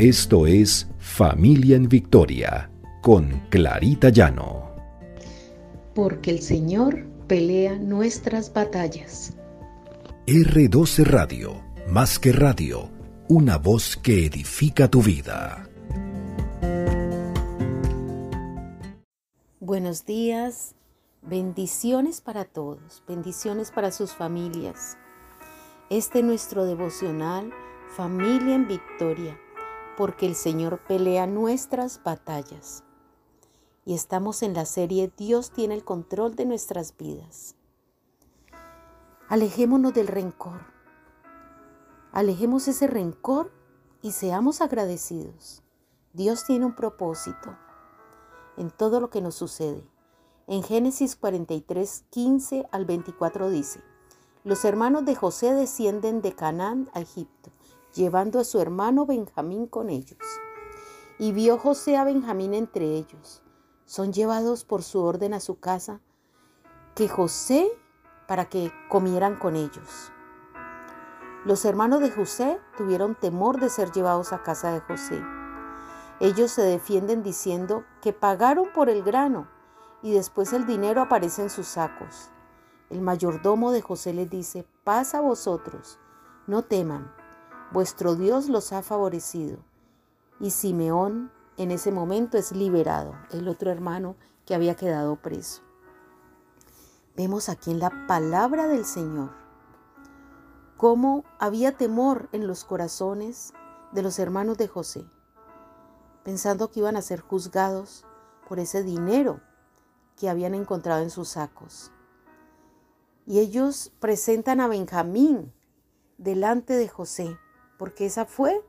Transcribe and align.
Esto 0.00 0.46
es 0.46 0.88
Familia 0.98 1.76
en 1.76 1.86
Victoria 1.86 2.70
con 3.02 3.42
Clarita 3.50 4.08
Llano. 4.08 4.74
Porque 5.94 6.30
el 6.30 6.40
Señor 6.40 7.04
pelea 7.26 7.76
nuestras 7.76 8.50
batallas. 8.50 9.36
R12 10.26 11.04
Radio, 11.04 11.62
más 11.86 12.18
que 12.18 12.32
radio, 12.32 12.88
una 13.28 13.58
voz 13.58 13.98
que 13.98 14.24
edifica 14.24 14.88
tu 14.88 15.02
vida. 15.02 15.68
Buenos 19.60 20.06
días, 20.06 20.76
bendiciones 21.20 22.22
para 22.22 22.46
todos, 22.46 23.02
bendiciones 23.06 23.70
para 23.70 23.92
sus 23.92 24.12
familias. 24.12 24.96
Este 25.90 26.20
es 26.20 26.24
nuestro 26.24 26.64
devocional 26.64 27.52
Familia 27.94 28.54
en 28.54 28.66
Victoria 28.66 29.36
porque 30.00 30.24
el 30.24 30.34
Señor 30.34 30.78
pelea 30.88 31.26
nuestras 31.26 32.02
batallas. 32.02 32.84
Y 33.84 33.92
estamos 33.92 34.42
en 34.42 34.54
la 34.54 34.64
serie 34.64 35.12
Dios 35.14 35.50
tiene 35.50 35.74
el 35.74 35.84
control 35.84 36.36
de 36.36 36.46
nuestras 36.46 36.96
vidas. 36.96 37.54
Alejémonos 39.28 39.92
del 39.92 40.06
rencor. 40.06 40.62
Alejemos 42.12 42.66
ese 42.66 42.86
rencor 42.86 43.52
y 44.00 44.12
seamos 44.12 44.62
agradecidos. 44.62 45.62
Dios 46.14 46.46
tiene 46.46 46.64
un 46.64 46.74
propósito 46.74 47.54
en 48.56 48.70
todo 48.70 49.00
lo 49.00 49.10
que 49.10 49.20
nos 49.20 49.34
sucede. 49.34 49.86
En 50.46 50.62
Génesis 50.62 51.14
43, 51.14 52.04
15 52.08 52.66
al 52.72 52.86
24 52.86 53.50
dice, 53.50 53.82
los 54.44 54.64
hermanos 54.64 55.04
de 55.04 55.14
José 55.14 55.52
descienden 55.52 56.22
de 56.22 56.34
Canaán 56.34 56.88
a 56.94 57.00
Egipto 57.00 57.50
llevando 57.94 58.40
a 58.40 58.44
su 58.44 58.60
hermano 58.60 59.06
Benjamín 59.06 59.66
con 59.66 59.90
ellos. 59.90 60.18
Y 61.18 61.32
vio 61.32 61.58
José 61.58 61.96
a 61.96 62.04
Benjamín 62.04 62.54
entre 62.54 62.84
ellos. 62.84 63.42
Son 63.84 64.12
llevados 64.12 64.64
por 64.64 64.82
su 64.82 65.02
orden 65.02 65.34
a 65.34 65.40
su 65.40 65.58
casa, 65.58 66.00
que 66.94 67.08
José 67.08 67.68
para 68.26 68.48
que 68.48 68.72
comieran 68.88 69.36
con 69.36 69.56
ellos. 69.56 70.12
Los 71.44 71.64
hermanos 71.64 72.00
de 72.00 72.10
José 72.10 72.60
tuvieron 72.76 73.14
temor 73.14 73.60
de 73.60 73.70
ser 73.70 73.92
llevados 73.92 74.32
a 74.32 74.42
casa 74.42 74.72
de 74.72 74.80
José. 74.80 75.20
Ellos 76.20 76.50
se 76.50 76.62
defienden 76.62 77.22
diciendo 77.22 77.84
que 78.02 78.12
pagaron 78.12 78.68
por 78.74 78.90
el 78.90 79.02
grano 79.02 79.48
y 80.02 80.12
después 80.12 80.52
el 80.52 80.66
dinero 80.66 81.00
aparece 81.00 81.42
en 81.42 81.50
sus 81.50 81.66
sacos. 81.66 82.30
El 82.90 83.00
mayordomo 83.00 83.72
de 83.72 83.80
José 83.80 84.12
les 84.12 84.28
dice, 84.28 84.66
paz 84.84 85.14
a 85.14 85.20
vosotros, 85.20 85.98
no 86.46 86.62
teman, 86.62 87.10
vuestro 87.72 88.14
Dios 88.14 88.48
los 88.48 88.72
ha 88.72 88.82
favorecido. 88.82 89.58
Y 90.40 90.50
Simeón 90.50 91.30
en 91.56 91.70
ese 91.70 91.92
momento 91.92 92.38
es 92.38 92.52
liberado, 92.52 93.14
el 93.30 93.48
otro 93.48 93.70
hermano 93.70 94.16
que 94.46 94.54
había 94.54 94.74
quedado 94.74 95.16
preso. 95.16 95.62
Vemos 97.16 97.48
aquí 97.48 97.70
en 97.70 97.78
la 97.78 98.06
palabra 98.06 98.66
del 98.66 98.84
Señor 98.84 99.30
cómo 100.78 101.24
había 101.38 101.76
temor 101.76 102.30
en 102.32 102.46
los 102.46 102.64
corazones 102.64 103.52
de 103.92 104.02
los 104.02 104.18
hermanos 104.18 104.56
de 104.56 104.66
José, 104.66 105.04
pensando 106.24 106.70
que 106.70 106.80
iban 106.80 106.96
a 106.96 107.02
ser 107.02 107.20
juzgados 107.20 108.06
por 108.48 108.58
ese 108.58 108.82
dinero 108.82 109.42
que 110.16 110.30
habían 110.30 110.54
encontrado 110.54 111.02
en 111.02 111.10
sus 111.10 111.28
sacos. 111.28 111.92
Y 113.26 113.40
ellos 113.40 113.92
presentan 114.00 114.60
a 114.60 114.68
Benjamín 114.68 115.52
delante 116.16 116.72
de 116.72 116.88
José 116.88 117.36
porque 117.80 118.04
esa 118.04 118.26
fue 118.26 118.62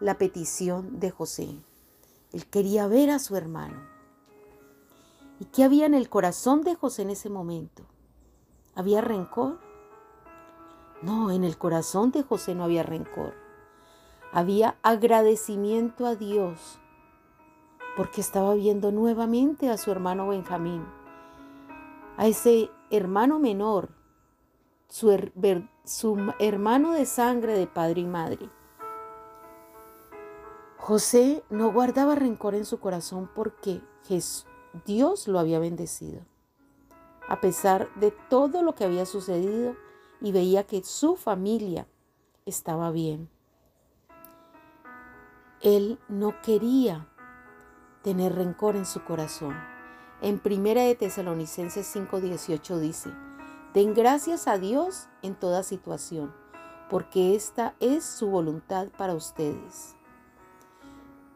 la 0.00 0.18
petición 0.18 1.00
de 1.00 1.10
José. 1.10 1.48
Él 2.30 2.44
quería 2.44 2.86
ver 2.88 3.08
a 3.08 3.18
su 3.18 3.34
hermano. 3.34 3.80
¿Y 5.38 5.46
qué 5.46 5.64
había 5.64 5.86
en 5.86 5.94
el 5.94 6.10
corazón 6.10 6.60
de 6.60 6.74
José 6.74 7.00
en 7.00 7.08
ese 7.08 7.30
momento? 7.30 7.86
¿Había 8.74 9.00
rencor? 9.00 9.58
No, 11.00 11.30
en 11.30 11.42
el 11.42 11.56
corazón 11.56 12.10
de 12.10 12.22
José 12.22 12.54
no 12.54 12.64
había 12.64 12.82
rencor. 12.82 13.32
Había 14.30 14.76
agradecimiento 14.82 16.04
a 16.04 16.14
Dios 16.14 16.78
porque 17.96 18.20
estaba 18.20 18.52
viendo 18.52 18.92
nuevamente 18.92 19.70
a 19.70 19.78
su 19.78 19.90
hermano 19.90 20.28
Benjamín, 20.28 20.84
a 22.18 22.26
ese 22.26 22.70
hermano 22.90 23.38
menor 23.38 23.88
su, 24.90 25.10
hermano 26.38 26.92
de 26.92 27.06
sangre 27.06 27.54
de 27.58 27.66
padre 27.66 28.02
y 28.02 28.06
madre. 28.06 28.50
José 30.76 31.44
no 31.50 31.72
guardaba 31.72 32.14
rencor 32.14 32.54
en 32.54 32.64
su 32.64 32.80
corazón 32.80 33.30
porque 33.34 33.80
Dios 34.86 35.28
lo 35.28 35.38
había 35.38 35.58
bendecido. 35.58 36.22
A 37.28 37.40
pesar 37.40 37.92
de 37.94 38.10
todo 38.10 38.62
lo 38.62 38.74
que 38.74 38.84
había 38.84 39.06
sucedido 39.06 39.76
y 40.20 40.32
veía 40.32 40.64
que 40.64 40.82
su 40.82 41.16
familia 41.16 41.86
estaba 42.44 42.90
bien. 42.90 43.28
Él 45.60 45.98
no 46.08 46.40
quería 46.40 47.08
tener 48.02 48.34
rencor 48.34 48.76
en 48.76 48.86
su 48.86 49.04
corazón. 49.04 49.54
En 50.22 50.38
Primera 50.38 50.82
de 50.82 50.94
Tesalonicenses 50.94 51.86
5:18 51.94 52.78
dice, 52.78 53.10
Den 53.72 53.94
gracias 53.94 54.48
a 54.48 54.58
Dios 54.58 55.06
en 55.22 55.36
toda 55.36 55.62
situación, 55.62 56.34
porque 56.88 57.36
esta 57.36 57.76
es 57.78 58.04
su 58.04 58.28
voluntad 58.28 58.88
para 58.98 59.14
ustedes. 59.14 59.94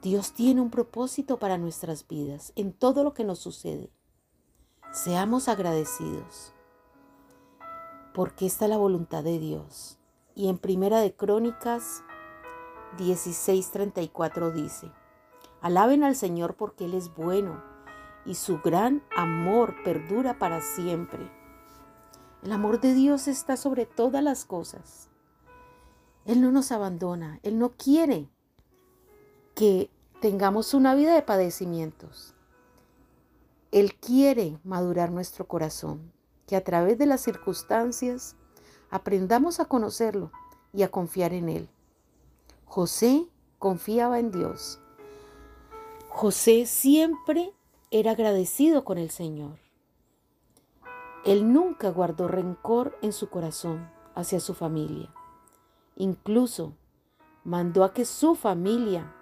Dios 0.00 0.32
tiene 0.32 0.60
un 0.60 0.70
propósito 0.70 1.40
para 1.40 1.58
nuestras 1.58 2.06
vidas 2.06 2.52
en 2.54 2.72
todo 2.72 3.02
lo 3.02 3.14
que 3.14 3.24
nos 3.24 3.40
sucede. 3.40 3.90
Seamos 4.92 5.48
agradecidos, 5.48 6.54
porque 8.14 8.46
esta 8.46 8.66
es 8.66 8.70
la 8.70 8.78
voluntad 8.78 9.24
de 9.24 9.40
Dios. 9.40 9.98
Y 10.36 10.48
en 10.48 10.58
Primera 10.58 11.00
de 11.00 11.12
Crónicas 11.16 12.04
16:34 12.96 14.52
dice, 14.52 14.92
Alaben 15.62 16.04
al 16.04 16.14
Señor 16.14 16.54
porque 16.54 16.84
Él 16.84 16.94
es 16.94 17.12
bueno 17.12 17.60
y 18.24 18.36
su 18.36 18.60
gran 18.60 19.02
amor 19.16 19.74
perdura 19.82 20.38
para 20.38 20.60
siempre. 20.60 21.39
El 22.42 22.52
amor 22.52 22.80
de 22.80 22.94
Dios 22.94 23.28
está 23.28 23.56
sobre 23.56 23.84
todas 23.84 24.22
las 24.22 24.46
cosas. 24.46 25.08
Él 26.24 26.40
no 26.40 26.50
nos 26.52 26.72
abandona, 26.72 27.38
Él 27.42 27.58
no 27.58 27.72
quiere 27.72 28.28
que 29.54 29.90
tengamos 30.20 30.72
una 30.72 30.94
vida 30.94 31.14
de 31.14 31.22
padecimientos. 31.22 32.34
Él 33.72 33.94
quiere 33.94 34.58
madurar 34.64 35.10
nuestro 35.10 35.46
corazón, 35.46 36.12
que 36.46 36.56
a 36.56 36.64
través 36.64 36.96
de 36.98 37.06
las 37.06 37.20
circunstancias 37.20 38.36
aprendamos 38.90 39.60
a 39.60 39.66
conocerlo 39.66 40.32
y 40.72 40.82
a 40.82 40.90
confiar 40.90 41.34
en 41.34 41.48
Él. 41.48 41.68
José 42.64 43.26
confiaba 43.58 44.18
en 44.18 44.30
Dios. 44.30 44.80
José 46.08 46.64
siempre 46.66 47.52
era 47.90 48.12
agradecido 48.12 48.84
con 48.84 48.96
el 48.96 49.10
Señor. 49.10 49.58
Él 51.24 51.52
nunca 51.52 51.90
guardó 51.90 52.28
rencor 52.28 52.98
en 53.02 53.12
su 53.12 53.28
corazón 53.28 53.90
hacia 54.14 54.40
su 54.40 54.54
familia. 54.54 55.12
Incluso 55.96 56.74
mandó 57.44 57.84
a 57.84 57.92
que 57.92 58.04
su 58.04 58.34
familia 58.34 59.14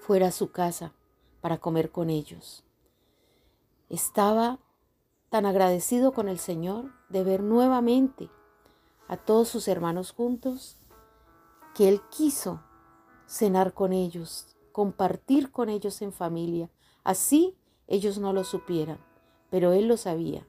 fuera 0.00 0.28
a 0.28 0.32
su 0.32 0.50
casa 0.50 0.92
para 1.40 1.58
comer 1.58 1.90
con 1.90 2.10
ellos. 2.10 2.64
Estaba 3.88 4.58
tan 5.30 5.46
agradecido 5.46 6.12
con 6.12 6.28
el 6.28 6.38
Señor 6.38 6.92
de 7.08 7.24
ver 7.24 7.42
nuevamente 7.42 8.28
a 9.08 9.16
todos 9.16 9.48
sus 9.48 9.68
hermanos 9.68 10.12
juntos 10.12 10.76
que 11.74 11.88
Él 11.88 12.02
quiso 12.10 12.60
cenar 13.26 13.72
con 13.72 13.94
ellos, 13.94 14.56
compartir 14.72 15.50
con 15.50 15.70
ellos 15.70 16.02
en 16.02 16.12
familia. 16.12 16.70
Así 17.02 17.56
ellos 17.86 18.18
no 18.18 18.34
lo 18.34 18.44
supieran, 18.44 18.98
pero 19.50 19.72
Él 19.72 19.88
lo 19.88 19.96
sabía. 19.96 20.46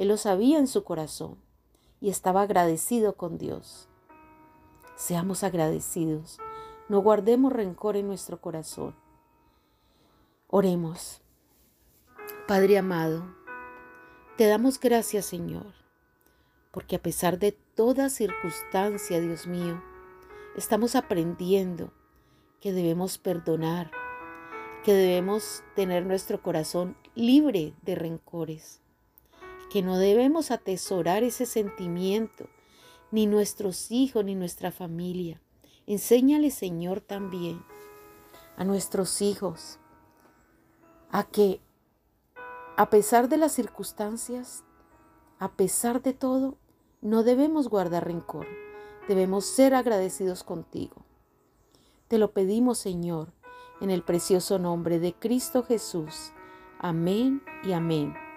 Él 0.00 0.08
lo 0.08 0.16
sabía 0.16 0.58
en 0.58 0.66
su 0.66 0.82
corazón 0.82 1.36
y 2.00 2.08
estaba 2.08 2.40
agradecido 2.40 3.18
con 3.18 3.36
Dios. 3.36 3.86
Seamos 4.96 5.44
agradecidos. 5.44 6.38
No 6.88 7.00
guardemos 7.00 7.52
rencor 7.52 7.98
en 7.98 8.06
nuestro 8.06 8.40
corazón. 8.40 8.96
Oremos. 10.46 11.20
Padre 12.48 12.78
amado, 12.78 13.26
te 14.38 14.46
damos 14.46 14.80
gracias, 14.80 15.26
Señor, 15.26 15.74
porque 16.70 16.96
a 16.96 17.02
pesar 17.02 17.38
de 17.38 17.52
toda 17.52 18.08
circunstancia, 18.08 19.20
Dios 19.20 19.46
mío, 19.46 19.82
estamos 20.56 20.96
aprendiendo 20.96 21.92
que 22.62 22.72
debemos 22.72 23.18
perdonar, 23.18 23.90
que 24.82 24.94
debemos 24.94 25.62
tener 25.76 26.06
nuestro 26.06 26.40
corazón 26.40 26.96
libre 27.14 27.74
de 27.82 27.96
rencores 27.96 28.80
que 29.70 29.82
no 29.82 29.96
debemos 29.98 30.50
atesorar 30.50 31.22
ese 31.22 31.46
sentimiento, 31.46 32.48
ni 33.10 33.26
nuestros 33.26 33.90
hijos, 33.90 34.24
ni 34.24 34.34
nuestra 34.34 34.72
familia. 34.72 35.40
Enséñale, 35.86 36.50
Señor, 36.50 37.00
también 37.00 37.62
a 38.56 38.64
nuestros 38.64 39.22
hijos, 39.22 39.78
a 41.10 41.24
que 41.24 41.60
a 42.76 42.90
pesar 42.90 43.28
de 43.28 43.36
las 43.36 43.52
circunstancias, 43.52 44.64
a 45.38 45.52
pesar 45.52 46.02
de 46.02 46.14
todo, 46.14 46.58
no 47.00 47.22
debemos 47.22 47.68
guardar 47.68 48.06
rencor, 48.06 48.46
debemos 49.08 49.46
ser 49.46 49.74
agradecidos 49.74 50.44
contigo. 50.44 51.04
Te 52.08 52.18
lo 52.18 52.32
pedimos, 52.32 52.78
Señor, 52.78 53.32
en 53.80 53.90
el 53.90 54.02
precioso 54.02 54.58
nombre 54.58 54.98
de 54.98 55.14
Cristo 55.14 55.62
Jesús. 55.62 56.32
Amén 56.78 57.42
y 57.62 57.72
amén. 57.72 58.29